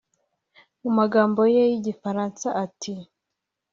[0.81, 2.93] (mu magambo ye y’igifaransa ati